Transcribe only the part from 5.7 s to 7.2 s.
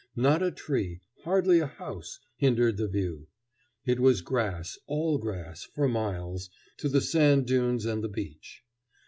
for miles, to the